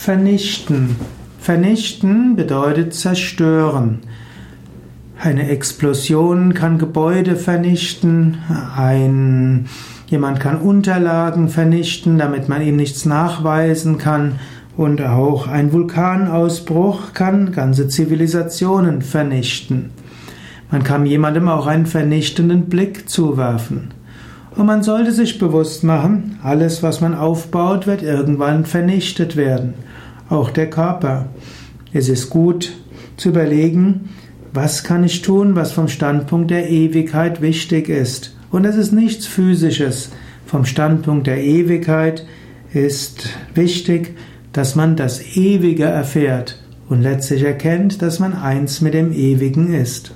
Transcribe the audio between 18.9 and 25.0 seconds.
vernichten. Man kann jemandem auch einen vernichtenden Blick zuwerfen. Und man